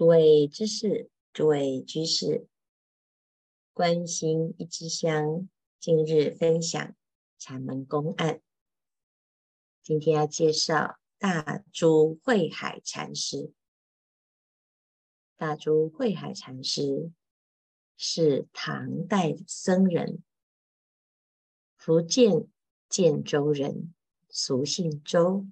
[0.00, 2.48] 诸位知识，诸位居士，
[3.74, 5.46] 观心一支香，
[5.78, 6.96] 今日分享
[7.36, 8.40] 禅门公案。
[9.82, 13.52] 今天要介绍大珠慧海禅师。
[15.36, 17.12] 大珠慧海禅师
[17.98, 20.22] 是唐代僧人，
[21.76, 22.48] 福建
[22.88, 23.92] 建州人，
[24.30, 25.46] 俗姓周，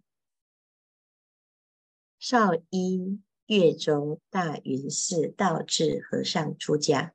[2.18, 3.20] 少依。
[3.48, 7.14] 越州大云寺道智和尚出家，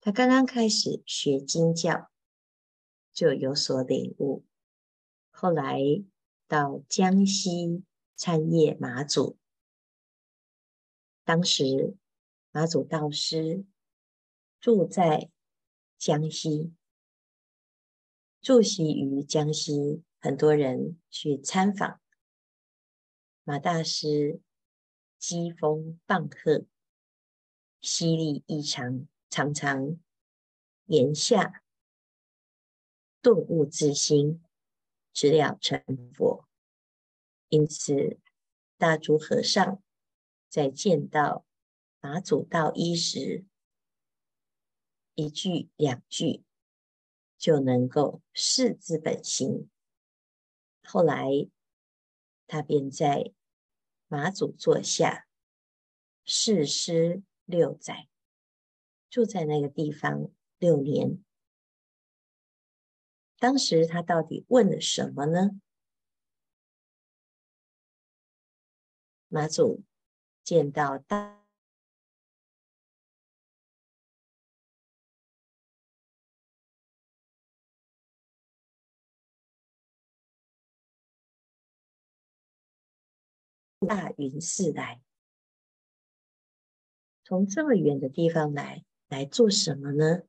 [0.00, 2.10] 他刚刚开始学经教，
[3.12, 4.46] 就有所领悟。
[5.30, 5.78] 后来
[6.48, 9.36] 到江西参谒马祖，
[11.22, 11.94] 当时
[12.52, 13.66] 马祖道师
[14.58, 15.28] 住在
[15.98, 16.72] 江西，
[18.40, 22.00] 驻锡于江西，很多人去参访。
[23.48, 24.40] 马大师
[25.20, 26.66] 机锋棒喝，
[27.80, 30.00] 犀利异常，常常
[30.86, 31.62] 言下
[33.22, 34.42] 顿悟自心，
[35.12, 35.80] 直了成
[36.12, 36.48] 佛。
[37.48, 38.18] 因此，
[38.78, 39.80] 大珠和尚
[40.48, 41.46] 在见到
[42.00, 43.46] 马祖道一时，
[45.14, 46.42] 一句两句
[47.38, 49.70] 就能够识自本心。
[50.82, 51.48] 后来，
[52.48, 53.32] 他便在
[54.08, 55.26] 马祖坐下
[56.24, 58.08] 释师六载，
[59.10, 61.22] 住在那个地方六年。
[63.38, 65.60] 当时他到底问了什么呢？
[69.28, 69.82] 马祖
[70.42, 71.45] 见到大。
[83.86, 85.00] 大云寺来，
[87.24, 90.22] 从这么远的地方来，来做什么呢？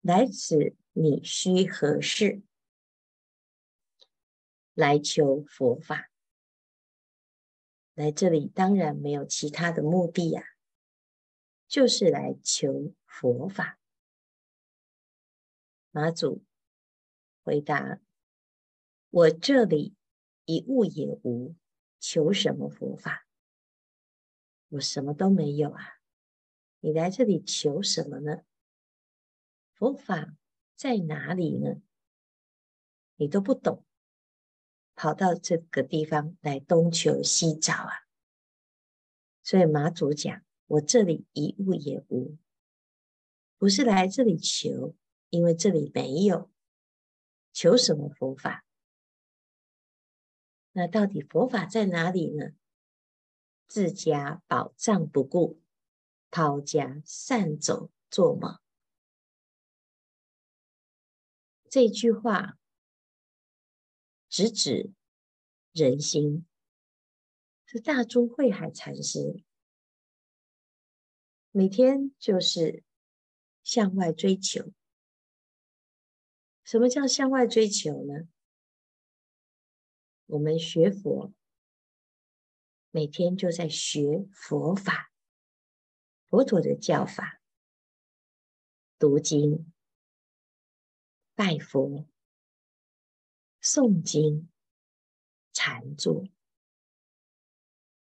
[0.00, 2.42] 来此你须何事？
[4.74, 6.10] 来求佛法。
[7.94, 10.42] 来这里当然没有其他的目的呀、
[11.68, 13.78] 就是来求佛法。
[15.92, 16.42] 马祖
[17.44, 18.00] 回答：
[19.10, 19.94] 我这里
[20.44, 21.54] 一物也无。
[22.06, 23.26] 求什么佛法？
[24.68, 25.80] 我什么都没有啊！
[26.80, 28.42] 你来这里求什么呢？
[29.72, 30.36] 佛法
[30.76, 31.80] 在哪里呢？
[33.16, 33.86] 你都不懂，
[34.94, 38.04] 跑到这个地方来东求西找啊！
[39.42, 42.36] 所以马祖讲：我这里一物也无，
[43.56, 44.94] 不是来这里求，
[45.30, 46.52] 因为这里没有。
[47.54, 48.66] 求什么佛法？
[50.76, 52.50] 那到底佛法在哪里呢？
[53.66, 55.60] 自家宝藏不顾，
[56.30, 58.58] 抛家散走做梦。
[61.70, 62.58] 这句话
[64.28, 64.92] 直指
[65.72, 66.46] 人心。
[67.66, 69.42] 是大珠慧海禅师
[71.50, 72.84] 每天就是
[73.64, 74.72] 向外追求。
[76.62, 78.28] 什么叫向外追求呢？
[80.26, 81.32] 我们学佛，
[82.90, 85.12] 每天就在学佛法，
[86.28, 87.40] 佛陀的教法，
[88.98, 89.70] 读经、
[91.34, 92.06] 拜佛、
[93.62, 94.48] 诵经、
[95.52, 96.26] 禅坐，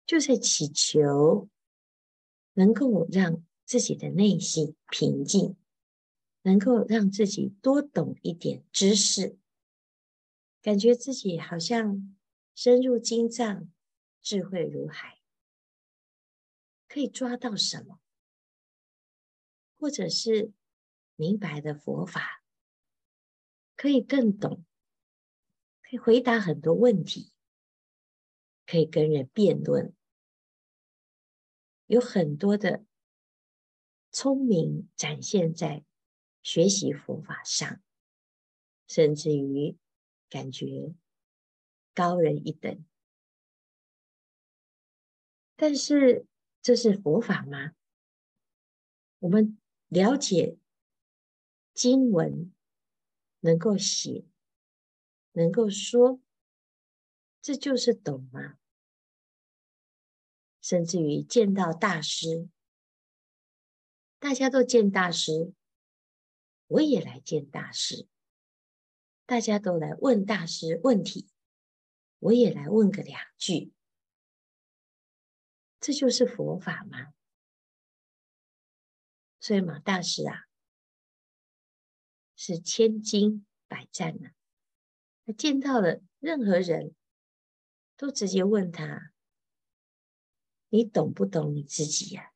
[0.05, 1.49] 就在祈求
[2.53, 5.57] 能够让自己的内心平静，
[6.43, 9.39] 能够让自己多懂一点知识。
[10.65, 12.17] 感觉自己好像
[12.55, 13.71] 深入经藏，
[14.23, 15.21] 智慧如海，
[16.89, 18.01] 可以抓到什么，
[19.77, 20.55] 或者是
[21.17, 22.43] 明白的佛法，
[23.77, 24.65] 可以更懂，
[25.83, 27.35] 可以回答很多问题，
[28.65, 29.95] 可以跟人辩论，
[31.85, 32.87] 有很多的
[34.11, 35.85] 聪明展现在
[36.43, 37.83] 学习佛法上，
[38.87, 39.77] 甚至于。
[40.35, 40.93] 感觉
[41.95, 42.85] 高人一等，
[45.55, 46.27] 但是
[46.61, 47.77] 这是佛法吗？
[49.21, 50.59] 我们了解
[51.73, 52.53] 经文，
[53.39, 54.25] 能够写，
[55.31, 56.21] 能够说，
[57.41, 58.59] 这就是懂吗？
[60.61, 62.49] 甚至于见到大师，
[64.19, 65.55] 大家都见大师，
[66.67, 68.09] 我也来见大师。
[69.27, 71.31] 大家都来问大师问题，
[72.19, 73.73] 我也来问个两句。
[75.81, 77.13] 这就是佛法吗？
[79.41, 80.45] 所以马大师啊，
[82.35, 84.33] 是千金百战呐、啊。
[85.27, 86.95] 他见到了任何人
[87.97, 89.13] 都直接问他
[90.69, 92.31] ：“你懂不懂你自己呀、啊？”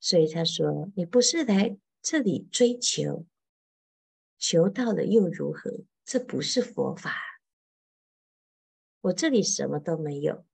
[0.00, 3.26] 所以他说：“你不是来这里追求，
[4.46, 5.86] 求到了又如何？
[6.04, 7.16] 这不是佛法。
[9.00, 10.44] 我这里什么都没有，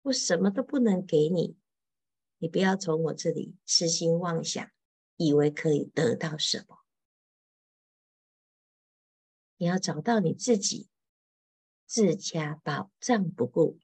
[0.00, 1.58] 我什么都不能给你。
[2.38, 4.70] 你不要从我这里痴心妄想，
[5.16, 6.78] 以为可以得到什么。
[9.58, 10.88] 你要找到你自己，
[11.84, 13.78] 自家宝藏不顾。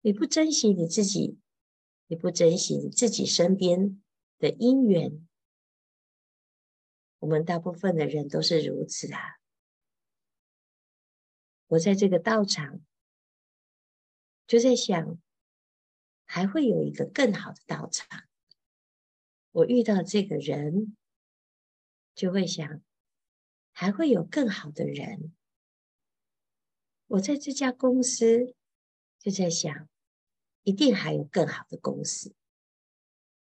[0.00, 1.38] 你不珍惜你自己。”
[2.08, 4.02] 你不珍惜你自己身边
[4.38, 5.26] 的因缘，
[7.24, 9.38] 我们大部分的人都是如此啊。
[11.68, 12.84] 我在这个道场
[14.46, 15.18] 就在想，
[16.26, 18.24] 还会有一个更好的道场。
[19.52, 20.94] 我遇到这个人，
[22.14, 22.82] 就会想，
[23.72, 25.34] 还会有更好的人。
[27.06, 28.54] 我在这家公司
[29.18, 29.88] 就在想。
[30.62, 32.34] 一定还有更好的公司。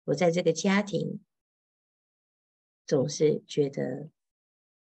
[0.05, 1.23] 我在这个家庭
[2.87, 4.11] 总是觉得，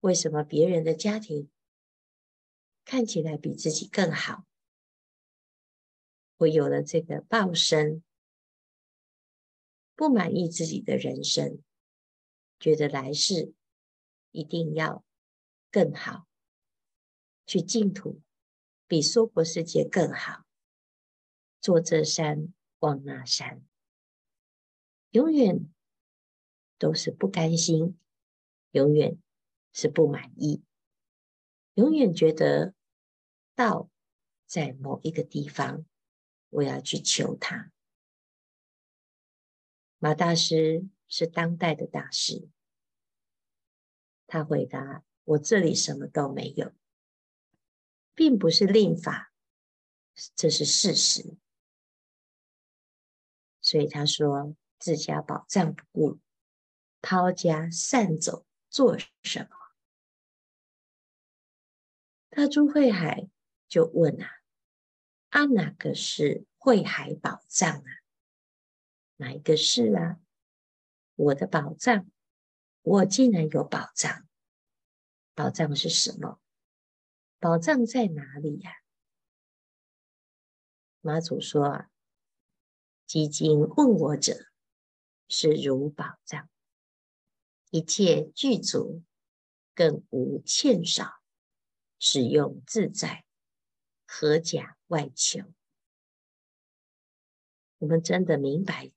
[0.02, 1.50] 为什么别人的家庭
[2.84, 4.46] 看起来比自己更好？
[6.38, 8.04] 我有了这个报身，
[9.96, 11.64] 不满意自己的人生，
[12.60, 13.54] 觉得来世
[14.32, 15.04] 一定要
[15.72, 16.28] 更好，
[17.48, 18.22] 去净土
[18.86, 20.46] 比娑婆世界更好。
[21.62, 23.66] 坐这山望那山，
[25.12, 25.74] 永远
[26.78, 27.98] 都是不甘心，
[28.72, 29.18] 永远
[29.72, 30.64] 是不满意，
[31.74, 32.74] 永远觉得
[33.56, 33.90] 道
[34.46, 35.86] 在某一个地方，
[36.50, 37.72] 我要去求他。
[39.98, 42.50] 马大师是当代的大师，
[44.28, 46.74] 他回答：“我这里什么都没有，
[48.14, 49.34] 并不是令法，
[50.36, 51.38] 这是事实。”
[53.62, 56.20] 所以他说：“自家宝藏不顾，
[57.08, 59.56] 抛家散走做什么？”
[62.34, 63.30] 大珠慧海
[63.68, 64.28] 就问啊
[65.30, 67.92] ：“啊，哪个是慧海宝藏啊？
[69.18, 70.20] 哪一个是啊？
[71.14, 72.10] 我的宝藏，
[72.82, 74.28] 我竟然有宝藏？
[75.36, 76.42] 宝藏是什么？
[77.40, 78.72] 宝藏在哪里呀？”
[81.02, 81.92] 妈祖说啊。
[83.06, 84.48] 几经问我者，
[85.30, 86.50] 是如宝藏，
[87.76, 89.04] 一切具足，
[89.74, 91.12] 更无欠少，
[92.00, 93.26] 使用自在，
[94.08, 95.42] 何假外求？
[97.80, 98.94] 我们真的明白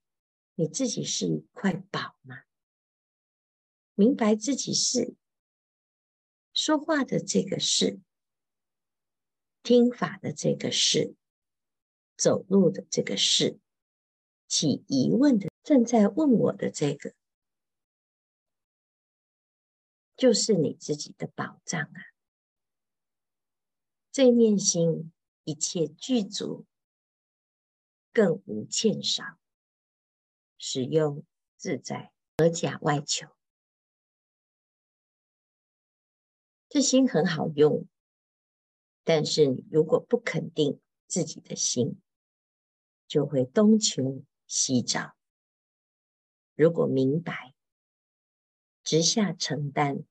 [0.55, 2.45] 你自己是一块宝吗？
[3.97, 5.17] 明白自己是
[6.53, 7.99] 说话的这个是，
[9.65, 11.17] 听法的这个是，
[12.17, 13.59] 走路的这个是。
[14.47, 17.13] 起疑问的，正在问我的这个，
[20.19, 22.13] 就是你自己的宝藏啊！
[24.11, 25.13] 这念心
[25.45, 26.67] 一切具足，
[28.13, 29.39] 更无欠少，
[30.59, 31.25] 使用
[31.57, 33.29] 自在，何假外求？
[36.69, 37.87] 这心很好用，
[39.05, 42.03] 但是如果不肯定自己的心，
[43.07, 44.25] 就会东求。
[44.51, 45.15] 西找，
[46.55, 47.48] 如果明白，
[48.89, 50.07] 直下承担，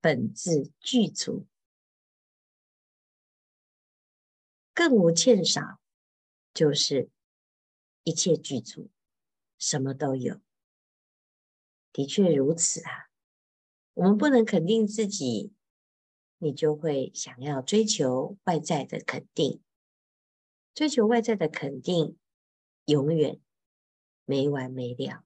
[0.00, 1.48] 本自具足，
[4.72, 5.80] 更无欠少，
[6.54, 7.10] 就是
[8.04, 8.92] 一切具足，
[9.58, 10.40] 什么都有。
[11.92, 13.10] 的确如此啊！
[13.94, 15.52] 我们不能肯定自己，
[16.38, 19.60] 你就会想要追求外在的肯定，
[20.72, 22.16] 追求外在的肯定。
[22.84, 23.40] 永远
[24.24, 25.24] 没完没了，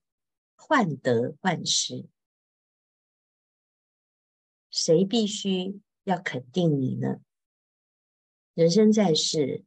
[0.57, 2.09] 患得患失。
[4.81, 7.21] 谁必须要肯定你呢？
[8.55, 9.65] 人生在世，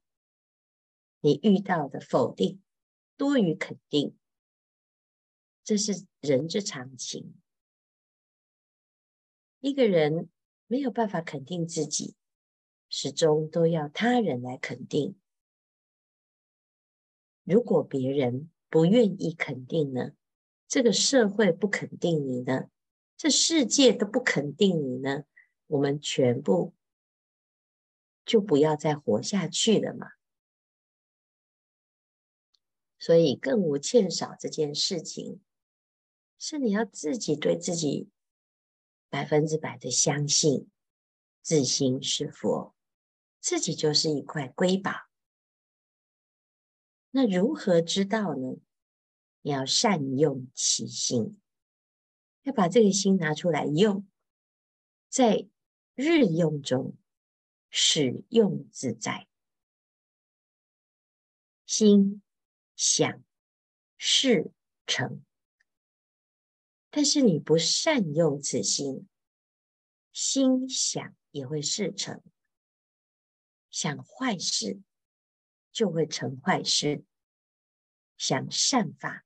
[1.19, 2.61] 你遇到的否定
[3.17, 4.15] 多于肯定，
[5.65, 7.35] 这是人之常情。
[9.59, 10.29] 一个人
[10.67, 12.15] 没有办法肯定自己，
[12.87, 15.19] 始终都要他人来肯定。
[17.43, 20.11] 如果别人不愿意肯定呢？
[20.69, 22.69] 这个社会不肯定你呢？
[23.21, 25.25] 这世界都不肯定你呢？
[25.67, 26.73] 我们全部
[28.25, 30.13] 就不要再活下去了嘛！
[32.97, 35.39] 所以更无欠少这件事情，
[36.39, 38.09] 是你要自己对自己
[39.07, 40.71] 百分之百的相信，
[41.43, 42.73] 自心是佛，
[43.39, 44.91] 自己就是一块瑰宝。
[47.11, 48.57] 那如何知道呢？
[49.43, 51.40] 你要善用其心，
[52.43, 54.07] 要把这个心拿出来用，
[55.09, 55.47] 在
[55.95, 56.97] 日用中
[57.69, 59.27] 使用自在，
[61.65, 62.21] 心
[62.75, 63.23] 想
[63.97, 64.51] 事
[64.85, 65.23] 成。
[66.89, 69.07] 但是你不善用此心，
[70.11, 72.21] 心想也会事成，
[73.69, 74.81] 想坏事
[75.71, 77.03] 就会成坏事，
[78.17, 79.25] 想善法。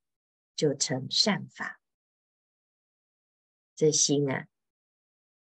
[0.58, 1.82] 就成善法，
[3.76, 4.48] 这心啊，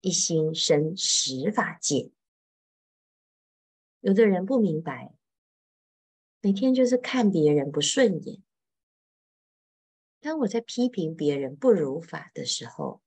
[0.01, 2.11] 一心生十法界。
[4.01, 5.15] 有的人不明白，
[6.41, 8.43] 每天就是看别人不顺眼。
[10.19, 13.01] 当我在批评别人不如法的时候，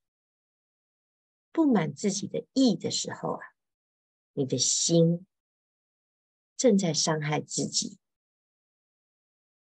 [1.53, 3.41] 不满自己的意的时候啊，
[4.33, 5.27] 你的心
[6.57, 7.99] 正在伤害自己。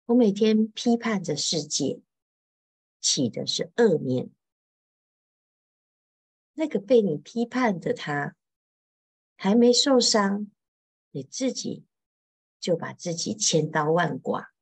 [0.06, 2.00] 我每天批判着世界。
[3.04, 4.30] 起的是恶念，
[6.54, 8.37] 那个被你批判的他
[9.37, 10.50] 还没受伤，
[11.11, 11.87] 你自己
[12.61, 14.52] 就把自己千刀万剐，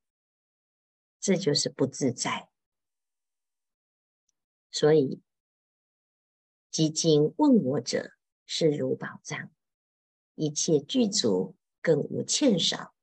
[1.18, 2.48] 这就是不自在。
[4.70, 5.20] 所以，
[6.70, 8.12] 积经问我者，
[8.46, 9.50] 视如宝藏，
[10.36, 12.94] 一切具足，更无欠少，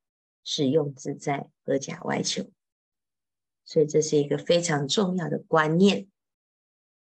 [0.44, 2.50] 使用自在，何假外求？
[3.66, 6.10] 所以这是一个非常重要的观念，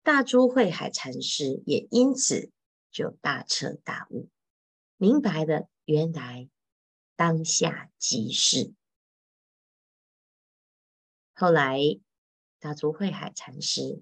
[0.07, 2.49] 大珠慧海禅师也因此
[2.91, 4.29] 就大彻大悟，
[4.95, 6.49] 明白了原来
[7.17, 8.73] 当下即是。
[11.33, 11.81] 后来
[12.57, 14.01] 大珠慧海禅师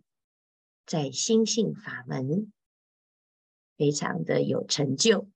[0.86, 2.54] 在心性法门
[3.76, 5.28] 非常的有成就，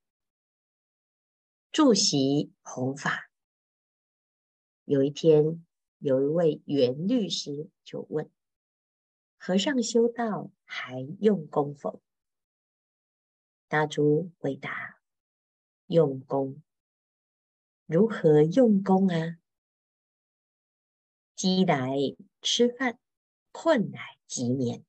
[1.71, 3.31] 住席弘法，
[4.85, 5.65] 有一天。
[5.97, 8.29] 有一位袁律师就问
[9.37, 11.99] ：“和尚修道还用功否？”
[13.67, 15.01] 大珠回答
[15.87, 16.61] ：“用功。
[17.87, 19.39] 如何用功啊？
[21.35, 21.95] 饥来
[22.43, 22.99] 吃饭，
[23.51, 24.85] 困来即眠。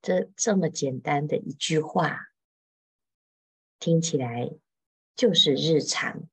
[0.00, 2.28] 这这么简单的一句话，
[3.80, 4.56] 听起来
[5.16, 6.28] 就是日常。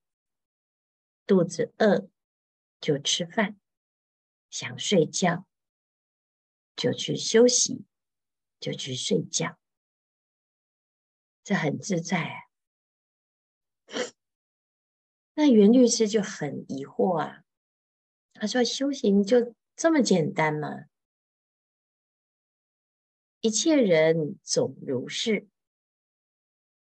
[1.25, 2.07] 肚子饿。”
[2.81, 3.59] 就吃饭，
[4.49, 5.45] 想睡觉
[6.81, 7.85] 就去休息，
[8.59, 9.55] 就去睡觉，
[11.43, 12.49] 这很自在。
[15.35, 17.43] 那袁律师就很疑惑啊，
[18.33, 20.69] 他说：“修行就这么简单吗？
[23.41, 25.47] 一切人总如是，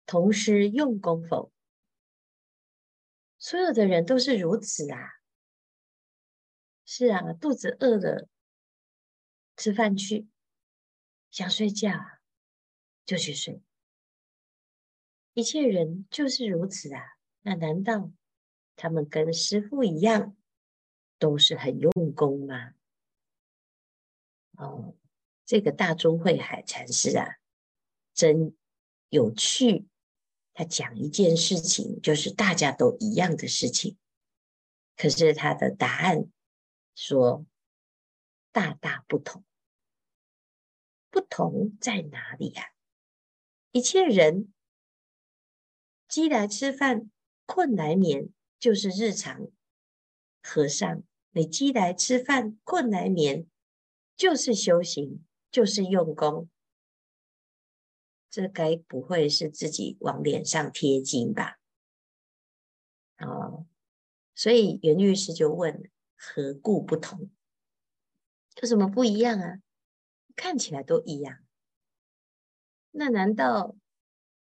[0.07, 1.53] 同时用功否？
[3.38, 4.97] 所有的人都是如此啊。”
[6.83, 8.27] 是啊，肚子饿了，
[9.55, 10.27] 吃饭去；
[11.29, 11.91] 想睡觉
[13.05, 13.62] 就去睡。
[15.33, 17.01] 一切人就是如此啊。
[17.41, 18.12] 那难道
[18.75, 20.36] 他们跟师父一样，
[21.19, 22.74] 都是很用功吗？
[24.57, 24.95] 哦，
[25.45, 27.38] 这个大珠慧海禅师啊，
[28.13, 28.55] 真
[29.10, 29.88] 有趣。
[30.53, 33.98] 他讲一件事情，就是大家都一样的事情，
[34.95, 36.29] 可是他的答案。
[36.95, 37.43] 说
[38.53, 39.43] 大大不同，
[41.10, 42.72] 不同在哪里呀、啊？
[43.72, 44.53] 一切人
[46.07, 47.10] 饥来吃饭，
[47.48, 48.29] 困来眠，
[48.60, 49.48] 就是日常。
[50.43, 53.48] 和尚，你饥来吃饭，困来眠，
[54.15, 56.48] 就是修行，就是用功。
[58.29, 61.57] 这该不会是自己往脸上贴金吧？
[63.17, 63.65] 哦，
[64.36, 65.89] 所以袁律师就问。
[66.15, 67.29] 何故不同？
[68.62, 69.60] 有什么不一样啊？
[70.36, 71.39] 看起来都一样。
[72.91, 73.75] 那难道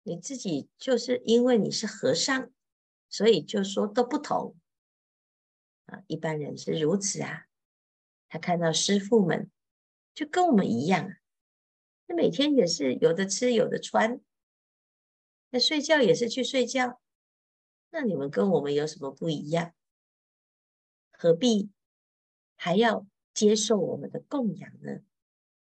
[0.03, 2.51] 你自己就是因为你是和尚，
[3.09, 4.55] 所以就说都不同
[5.85, 6.03] 啊？
[6.07, 7.45] 一般人是如此啊。
[8.29, 9.51] 他看到师父们
[10.13, 11.13] 就跟我们一样，
[12.07, 14.19] 那每天也是有的吃有的穿，
[15.51, 16.99] 那睡觉也是去睡觉。
[17.91, 19.73] 那你们跟我们有什么不一样？
[21.11, 21.69] 何必
[22.55, 25.01] 还要接受我们的供养呢？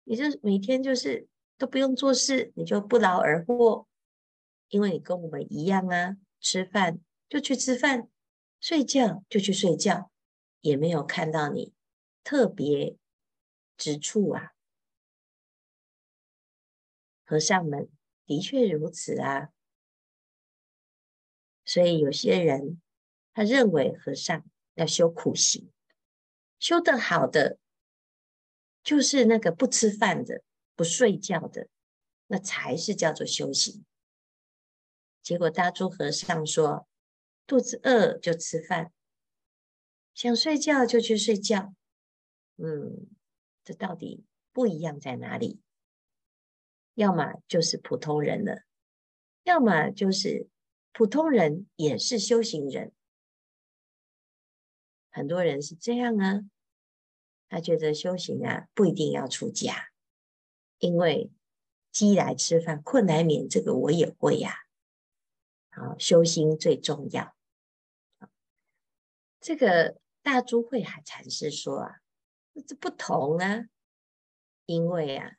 [0.04, 3.88] 你就每天就是都不用做事，你就不劳而获，
[4.70, 8.10] 因为你跟我们一样啊，吃饭就去吃饭，
[8.62, 10.12] 睡觉就去睡觉，
[10.62, 11.74] 也没有看到你
[12.24, 12.96] 特别
[13.76, 14.54] 之处啊。
[17.26, 17.90] 和尚们
[18.26, 19.50] 的确如此啊。
[21.66, 22.82] 所以有些人
[23.34, 24.46] 他认为和尚
[24.76, 25.70] 要修苦行，
[26.60, 27.58] 修得好的
[28.84, 30.42] 就是那个不吃饭的、
[30.76, 31.68] 不睡觉的，
[32.28, 33.86] 那才是叫做修行。
[35.22, 36.88] 结果大珠和尚说
[37.46, 38.92] ：“肚子饿就吃饭，
[40.14, 41.74] 想睡觉就去睡觉。”
[42.58, 43.08] 嗯，
[43.64, 45.62] 这到底不一样在哪里？
[46.96, 48.64] 要么就是普通人了，
[49.44, 50.48] 要么就是
[50.94, 52.92] 普通人也是修行人。
[55.18, 56.42] 很多人是这样啊，
[57.50, 59.90] 他觉得修行啊不一定要出家，
[60.78, 61.32] 因为
[61.92, 64.54] 饥来吃饭，困来眠，这个我也会呀。
[65.72, 67.36] 好，修心最重要。
[69.40, 71.96] 这个大珠慧海禅师说啊，
[72.68, 73.66] 这不同啊，
[74.68, 75.38] 因为啊，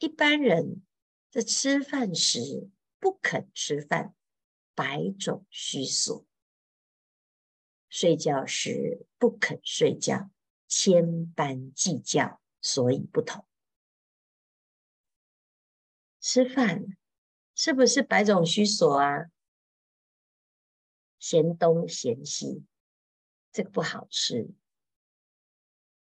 [0.00, 0.82] 一般人
[1.30, 4.12] 在吃饭时不肯吃饭，
[4.74, 6.26] 百种虚索；
[7.88, 10.30] 睡觉时不肯睡觉，
[10.66, 13.44] 千般计较，所以不同。
[16.20, 16.96] 吃饭
[17.54, 19.30] 是不是百种虚所啊？
[21.18, 22.64] 嫌东嫌西，
[23.50, 24.50] 这个不好吃，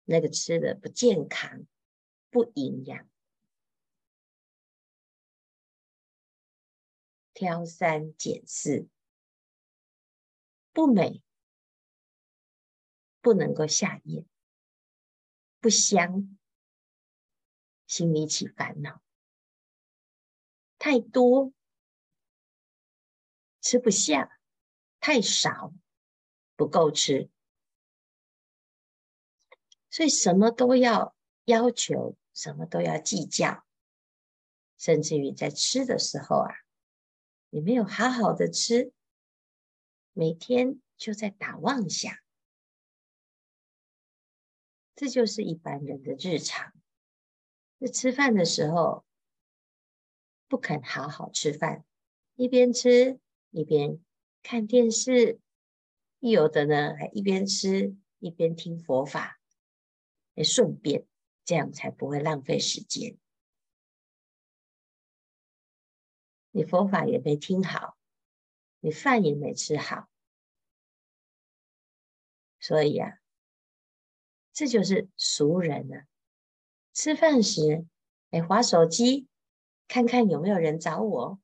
[0.06, 1.66] 那个吃的不健康、
[2.30, 3.10] 不营养，
[7.34, 8.88] 挑三拣四，
[10.72, 11.22] 不美，
[13.22, 14.26] 不能够下咽，
[15.60, 16.38] 不香，
[17.88, 19.02] 心里起烦恼，
[20.78, 21.54] 太多，
[23.62, 24.38] 吃不下。
[25.04, 25.74] 太少，
[26.56, 27.32] 不够吃，
[29.90, 33.66] 所以什么都要要求，什么都要计较，
[34.78, 36.54] 甚至于在吃的时候啊，
[37.50, 38.94] 你没有好好的吃，
[40.14, 42.16] 每天就在打妄想，
[45.02, 46.72] 这就是一般人的日常。
[47.80, 49.04] 在吃饭的时候，
[50.48, 51.84] 不肯好好吃饭，
[52.36, 54.00] 一边吃一边。
[54.44, 55.40] 看电视，
[56.20, 59.40] 有的呢还一边吃一边听佛法，
[60.36, 61.08] 也顺便
[61.46, 63.18] 这样才不会浪费时间。
[66.52, 67.98] 你佛法也没听好，
[68.82, 70.08] 你饭也没吃好，
[72.60, 73.18] 所以啊，
[74.54, 76.08] 这就是俗人呢、啊。
[76.94, 77.86] 吃饭时，
[78.32, 79.28] 哎，划手机，
[79.88, 81.40] 看看有没有人找我，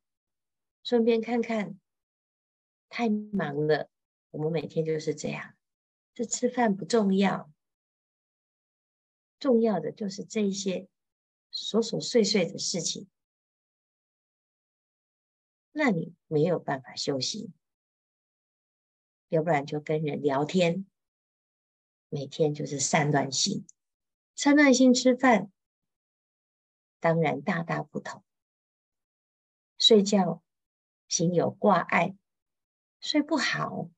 [0.83, 1.79] 顺便看看。
[2.89, 3.89] 太忙了，
[4.31, 5.55] 我们每天就是这样。
[6.13, 7.51] 这吃饭不重要，
[9.39, 10.87] 重要的就是这一些
[11.51, 13.09] 琐琐碎碎的事情。
[15.73, 17.51] 那你没有办法休息，
[19.27, 20.85] 要不然就跟人聊天，
[22.09, 23.65] 每天就是散乱心，
[24.35, 25.51] 散乱心吃饭，
[26.99, 28.23] 当然大大不同。
[29.77, 30.43] 睡觉
[31.07, 32.15] 心有挂碍。
[32.99, 33.91] 睡不好，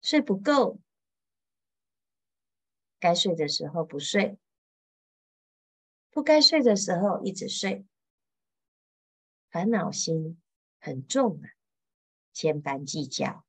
[0.00, 0.80] 睡不够，
[3.00, 4.38] 该睡的时候不睡，
[6.10, 7.84] 不该睡的时候一直睡，
[9.50, 10.40] 烦恼心
[10.78, 11.50] 很重啊，
[12.32, 13.44] 千般计较，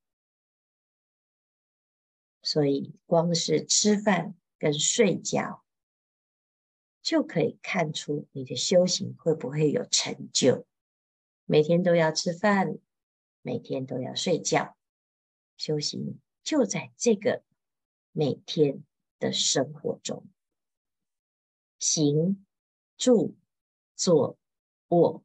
[2.42, 5.64] 所以光是吃饭跟睡觉，
[7.02, 10.66] 就可以看出你的修行会不会有成就。
[11.46, 12.78] 每天都要吃饭。
[13.44, 14.78] 每天都要睡觉，
[15.58, 17.42] 修行就在这个
[18.12, 18.84] 每天
[19.18, 20.28] 的生活中，
[21.80, 22.46] 行、
[22.98, 23.36] 住、
[23.96, 24.38] 坐、
[24.90, 25.24] 卧，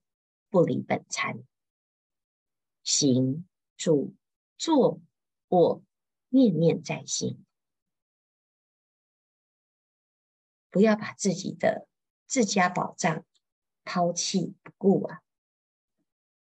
[0.49, 1.45] 不离本餐。
[2.83, 4.15] 行、住、
[4.57, 4.99] 坐、
[5.49, 5.83] 卧，
[6.37, 7.45] 念念在心，
[10.71, 11.89] 不要把自己的
[12.27, 13.25] 自家宝藏
[13.83, 15.23] 抛弃不顾啊，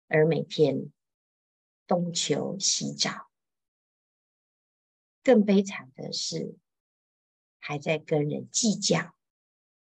[0.08, 0.92] 而每天。
[1.88, 3.30] 东求西找，
[5.22, 6.56] 更悲惨的是，
[7.60, 9.14] 还在跟人计较、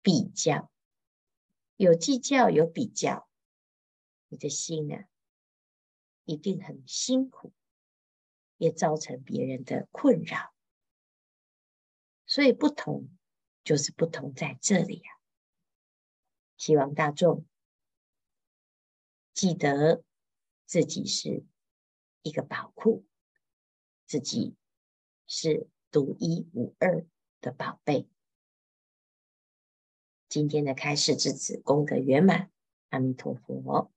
[0.02, 0.72] 比较。
[1.76, 3.28] 有计较，有比较，
[4.30, 5.10] 你的心啊，
[6.24, 7.52] 一定很辛苦，
[8.60, 10.54] 也造成别人的困扰。
[12.28, 13.10] 所以，不同
[13.64, 15.10] 就是不同在这里啊。
[16.58, 17.48] 希望大众
[19.34, 20.04] 记得
[20.68, 21.44] 自己是。
[22.22, 23.06] 一个宝库，
[24.06, 24.58] 自己
[25.26, 27.08] 是独一无二
[27.40, 28.10] 的宝贝。
[30.28, 32.52] 今天的开示至此，功德圆满，
[32.90, 33.90] 阿弥陀佛。